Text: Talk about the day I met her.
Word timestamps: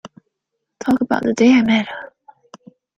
Talk 0.79 0.99
about 1.01 1.21
the 1.25 1.33
day 1.35 1.53
I 1.53 1.61
met 1.61 1.85
her. 1.87 2.11